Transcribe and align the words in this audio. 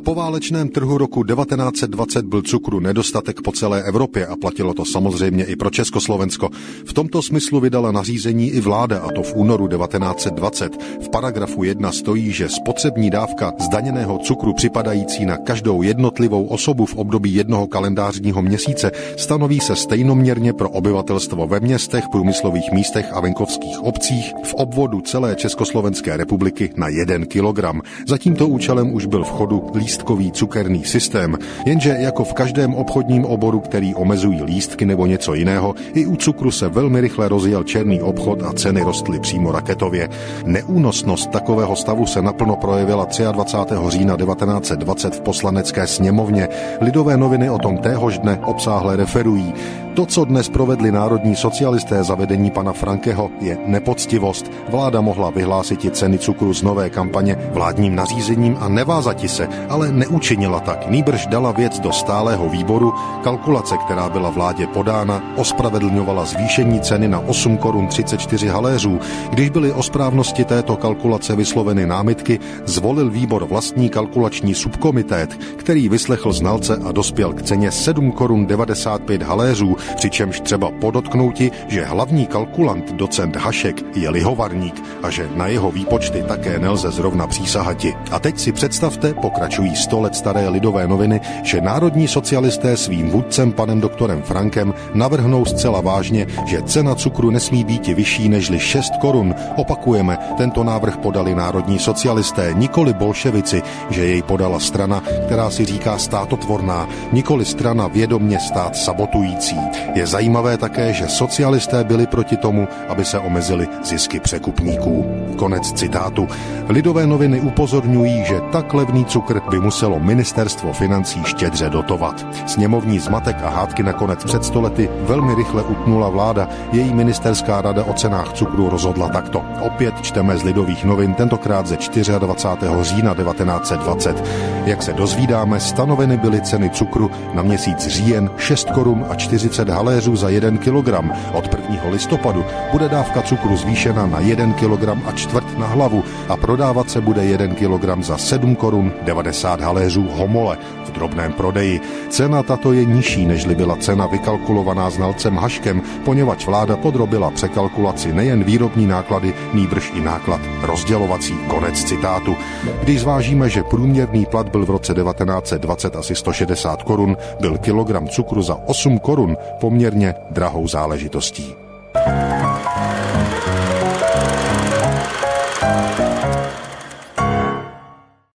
poválečném 0.00 0.68
trhu 0.68 0.98
roku 0.98 1.24
1920 1.24 2.24
byl 2.24 2.42
cukru 2.42 2.80
nedostatek 2.80 3.40
po 3.42 3.52
celé 3.52 3.82
Evropě 3.82 4.26
a 4.26 4.36
platilo 4.36 4.74
to 4.74 4.84
samozřejmě 4.84 5.44
i 5.44 5.56
pro 5.56 5.70
Československo. 5.70 6.48
V 6.86 6.92
tomto 6.92 7.22
smyslu 7.22 7.60
vydala 7.60 7.92
nařízení 7.92 8.50
i 8.50 8.60
vláda, 8.60 9.00
a 9.00 9.12
to 9.12 9.22
v 9.22 9.36
únoru 9.36 9.68
1920. 9.68 10.72
V 11.00 11.08
paragrafu 11.08 11.64
1 11.64 11.92
stojí, 11.92 12.32
že 12.32 12.48
spotřební 12.48 13.10
dávka 13.10 13.52
zdaněného 13.60 14.18
cukru 14.18 14.52
připadající 14.52 15.26
na 15.26 15.36
každou 15.36 15.82
jednotlivou 15.82 16.46
osobu 16.46 16.86
v 16.86 16.94
období 16.94 17.34
jednoho 17.34 17.66
kalendářního 17.66 18.42
měsíce 18.42 18.90
stanoví 19.16 19.60
se 19.60 19.76
stejnoměrně 19.76 20.52
pro 20.52 20.70
obyvatelstvo 20.70 21.46
ve 21.46 21.60
městech, 21.60 22.04
průmyslových 22.12 22.72
místech 22.72 23.12
a 23.12 23.20
venkovských 23.20 23.82
obcích 23.82 24.32
v 24.44 24.54
obvodu 24.54 25.00
celé 25.00 25.36
Československé 25.36 26.16
republiky 26.16 26.70
na 26.76 26.88
1 26.88 27.26
kilogram. 27.26 27.82
Za 28.08 28.18
tímto 28.18 28.48
účelem 28.48 28.94
už 28.94 29.06
byl 29.06 29.24
v 29.24 29.30
chodu 29.30 29.60
lístkový 29.84 30.32
cukerný 30.32 30.84
systém, 30.84 31.36
jenže 31.66 31.96
jako 31.98 32.24
v 32.24 32.32
každém 32.32 32.74
obchodním 32.74 33.24
oboru, 33.24 33.60
který 33.60 33.94
omezují 33.94 34.42
lístky 34.42 34.86
nebo 34.86 35.06
něco 35.06 35.34
jiného, 35.34 35.74
i 35.94 36.06
u 36.06 36.16
cukru 36.16 36.50
se 36.50 36.68
velmi 36.68 37.00
rychle 37.00 37.28
rozjel 37.28 37.64
černý 37.64 38.00
obchod 38.00 38.42
a 38.42 38.52
ceny 38.52 38.80
rostly 38.82 39.20
přímo 39.20 39.52
raketově. 39.52 40.08
Neúnosnost 40.44 41.30
takového 41.30 41.76
stavu 41.76 42.06
se 42.06 42.22
naplno 42.22 42.56
projevila 42.56 43.06
23. 43.32 43.74
října 43.88 44.16
1920 44.16 45.14
v 45.14 45.20
poslanecké 45.20 45.86
sněmovně. 45.86 46.48
Lidové 46.80 47.16
noviny 47.16 47.50
o 47.50 47.58
tom 47.58 47.78
téhož 47.78 48.18
dne 48.18 48.40
obsáhle 48.44 48.96
referují. 48.96 49.54
To, 49.94 50.06
co 50.06 50.24
dnes 50.24 50.48
provedli 50.48 50.92
národní 50.92 51.36
socialisté 51.36 52.04
zavedení 52.04 52.50
pana 52.50 52.72
Frankeho, 52.72 53.30
je 53.40 53.58
nepoctivost. 53.66 54.50
Vláda 54.68 55.00
mohla 55.00 55.30
vyhlásit 55.30 55.84
i 55.84 55.90
ceny 55.90 56.18
cukru 56.18 56.54
z 56.54 56.62
nové 56.62 56.90
kampaně 56.90 57.36
vládním 57.52 57.94
nařízením 57.94 58.56
a 58.60 58.68
nevázati 58.68 59.28
se, 59.28 59.48
ale 59.68 59.92
neučinila 59.92 60.60
tak. 60.60 60.90
Nýbrž 60.90 61.26
dala 61.26 61.52
věc 61.52 61.80
do 61.80 61.92
stálého 61.92 62.48
výboru. 62.48 62.92
Kalkulace, 63.22 63.76
která 63.76 64.08
byla 64.08 64.30
vládě 64.30 64.66
podána, 64.66 65.22
ospravedlňovala 65.36 66.24
zvýšení 66.24 66.80
ceny 66.80 67.08
na 67.08 67.18
8 67.18 67.56
korun 67.56 67.86
34 67.86 68.48
haléřů. 68.48 68.98
Když 69.30 69.50
byly 69.50 69.72
o 69.72 69.82
správnosti 69.82 70.44
této 70.44 70.76
kalkulace 70.76 71.36
vysloveny 71.36 71.86
námitky, 71.86 72.40
zvolil 72.64 73.10
výbor 73.10 73.44
vlastní 73.44 73.88
kalkulační 73.88 74.54
subkomitét, 74.54 75.34
který 75.56 75.88
vyslechl 75.88 76.32
znalce 76.32 76.76
a 76.84 76.92
dospěl 76.92 77.32
k 77.32 77.42
ceně 77.42 77.70
7 77.70 78.12
korun 78.12 78.46
95 78.46 79.22
haléřů, 79.22 79.76
přičemž 79.96 80.40
třeba 80.40 80.70
podotknouti, 80.70 81.50
že 81.68 81.84
hlavní 81.84 82.26
kalkulant 82.26 82.92
docent 82.92 83.36
Hašek 83.36 83.96
je 83.96 84.10
lihovarník 84.10 84.82
a 85.02 85.10
že 85.10 85.28
na 85.34 85.46
jeho 85.46 85.70
výpočty 85.70 86.22
také 86.22 86.58
nelze 86.58 86.90
zrovna 86.90 87.26
přísahati. 87.26 87.94
A 88.10 88.18
teď 88.18 88.38
si 88.38 88.52
představte, 88.52 89.14
pokračují 89.14 89.76
sto 89.76 90.00
let 90.00 90.16
staré 90.16 90.48
lidové 90.48 90.88
noviny, 90.88 91.20
že 91.42 91.60
národní 91.60 92.08
socialisté 92.08 92.76
svým 92.76 93.10
vůdcem 93.10 93.52
panem 93.52 93.80
doktorem 93.80 94.22
Frankem 94.22 94.74
navrhnou 94.94 95.44
zcela 95.44 95.80
vážně, 95.80 96.26
že 96.46 96.62
cena 96.62 96.94
cukru 96.94 97.30
nesmí 97.30 97.64
být 97.64 97.86
vyšší 97.86 98.28
nežli 98.28 98.58
6 98.58 98.92
korun. 99.00 99.34
Opakujeme, 99.56 100.18
tento 100.36 100.64
návrh 100.64 100.96
podali 100.96 101.34
národní 101.34 101.78
socialisté, 101.78 102.52
nikoli 102.54 102.92
bolševici, 102.92 103.62
že 103.90 104.06
jej 104.06 104.22
podala 104.22 104.60
strana, 104.60 105.02
která 105.26 105.50
si 105.50 105.64
říká 105.64 105.98
státotvorná, 105.98 106.88
nikoli 107.12 107.44
strana 107.44 107.88
vědomně 107.88 108.38
stát 108.38 108.76
sabotující. 108.76 109.56
Je 109.94 110.06
zajímavé 110.06 110.58
také, 110.58 110.92
že 110.92 111.08
socialisté 111.08 111.84
byli 111.84 112.06
proti 112.06 112.36
tomu, 112.36 112.68
aby 112.88 113.04
se 113.04 113.18
omezili 113.18 113.68
zisky 113.84 114.20
překupníků. 114.20 115.06
Konec 115.36 115.72
citátu. 115.72 116.28
Lidové 116.68 117.06
noviny 117.06 117.40
upozorňují, 117.40 118.24
že 118.24 118.40
tak 118.52 118.74
levný 118.74 119.04
cukr 119.04 119.40
by 119.50 119.60
muselo 119.60 120.00
ministerstvo 120.00 120.72
financí 120.72 121.20
štědře 121.24 121.70
dotovat. 121.70 122.26
Sněmovní 122.46 122.98
zmatek 122.98 123.36
a 123.42 123.48
hádky 123.48 123.82
nakonec 123.82 124.24
před 124.24 124.44
stolety 124.44 124.88
velmi 125.00 125.34
rychle 125.34 125.62
utnula 125.62 126.08
vláda. 126.08 126.48
Její 126.72 126.94
ministerská 126.94 127.62
rada 127.62 127.84
o 127.84 127.92
cenách 127.92 128.32
cukru 128.32 128.70
rozhodla 128.70 129.08
takto. 129.08 129.42
Opět 129.60 129.94
čteme 130.02 130.38
z 130.38 130.42
Lidových 130.42 130.84
novin, 130.84 131.14
tentokrát 131.14 131.66
ze 131.66 131.76
24. 131.76 132.68
října 132.82 133.14
1920. 133.14 134.24
Jak 134.66 134.82
se 134.82 134.92
dozvídáme, 134.92 135.60
stanoveny 135.60 136.16
byly 136.16 136.40
ceny 136.40 136.70
cukru 136.70 137.10
na 137.34 137.42
měsíc 137.42 137.86
říjen 137.86 138.30
6 138.36 138.70
korun 138.70 139.06
a 139.08 139.14
40 139.14 139.63
haléřů 139.68 140.16
za 140.16 140.28
1 140.28 140.58
kilogram. 140.58 141.12
Od 141.32 141.54
1. 141.54 141.90
listopadu 141.90 142.44
bude 142.72 142.88
dávka 142.88 143.22
cukru 143.22 143.56
zvýšena 143.56 144.06
na 144.06 144.20
1 144.20 144.52
kilogram 144.52 145.02
a 145.06 145.12
čtvrt 145.12 145.58
na 145.58 145.66
hlavu 145.66 146.04
a 146.28 146.36
prodávat 146.36 146.90
se 146.90 147.00
bude 147.00 147.24
1 147.24 147.54
kilogram 147.54 148.02
za 148.02 148.18
7 148.18 148.56
korun 148.56 148.92
90 149.02 149.60
haléřů 149.60 150.08
homole 150.12 150.58
v 150.84 150.92
drobném 150.92 151.32
prodeji. 151.32 151.80
Cena 152.08 152.42
tato 152.42 152.72
je 152.72 152.84
nižší, 152.84 153.26
než 153.26 153.44
byla 153.44 153.76
cena 153.76 154.06
vykalkulovaná 154.06 154.90
znalcem 154.90 155.36
Haškem, 155.36 155.82
poněvadž 156.04 156.46
vláda 156.46 156.76
podrobila 156.76 157.30
překalkulaci 157.30 158.12
nejen 158.12 158.44
výrobní 158.44 158.86
náklady, 158.86 159.34
nýbrž 159.52 159.92
i 159.94 160.00
náklad 160.00 160.40
rozdělovací. 160.62 161.34
Konec 161.48 161.84
citátu. 161.84 162.36
Když 162.82 163.00
zvážíme, 163.00 163.48
že 163.48 163.62
průměrný 163.62 164.26
plat 164.26 164.48
byl 164.48 164.66
v 164.66 164.70
roce 164.70 164.94
1920 164.94 165.96
asi 165.96 166.14
160 166.14 166.82
korun, 166.82 167.16
byl 167.40 167.58
kilogram 167.58 168.08
cukru 168.08 168.42
za 168.42 168.58
8 168.66 168.98
korun 168.98 169.36
poměrně 169.60 170.14
drahou 170.30 170.68
záležitostí. 170.68 171.54